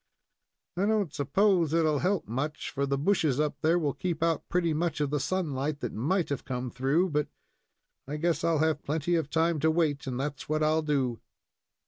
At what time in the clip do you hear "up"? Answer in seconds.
3.39-3.57